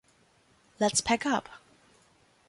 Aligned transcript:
Let’s 0.79 0.99
pack 0.99 1.27
up. 1.27 1.47